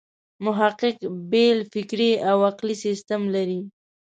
محقق 0.45 0.97
بېل 1.31 1.59
فکري 1.73 2.11
او 2.29 2.37
عقلي 2.49 2.75
سیسټم 2.85 3.21
لري. 3.35 3.61